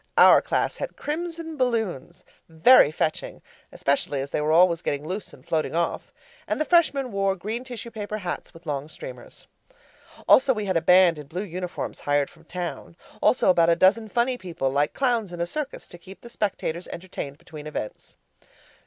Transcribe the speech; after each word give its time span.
Our 0.17 0.41
class 0.41 0.77
had 0.77 0.95
crimson 0.97 1.57
balloons 1.57 2.25
very 2.49 2.89
fetching, 2.89 3.39
especially 3.71 4.19
as 4.19 4.31
they 4.31 4.41
were 4.41 4.51
always 4.51 4.81
getting 4.81 5.05
loose 5.07 5.31
and 5.31 5.45
floating 5.45 5.75
off 5.75 6.11
and 6.47 6.59
the 6.59 6.65
Freshmen 6.65 7.11
wore 7.11 7.35
green 7.35 7.63
tissue 7.63 7.91
paper 7.91 8.17
hats 8.17 8.51
with 8.51 8.65
long 8.65 8.89
streamers. 8.89 9.47
Also 10.27 10.55
we 10.55 10.65
had 10.65 10.75
a 10.75 10.81
band 10.81 11.19
in 11.19 11.27
blue 11.27 11.43
uniforms 11.45 11.99
hired 11.99 12.31
from 12.31 12.45
town. 12.45 12.95
Also 13.21 13.51
about 13.51 13.69
a 13.69 13.75
dozen 13.75 14.09
funny 14.09 14.39
people, 14.39 14.71
like 14.71 14.95
clowns 14.95 15.31
in 15.31 15.39
a 15.39 15.45
circus, 15.45 15.87
to 15.89 15.99
keep 15.99 16.21
the 16.21 16.29
spectators 16.29 16.87
entertained 16.87 17.37
between 17.37 17.67
events. 17.67 18.15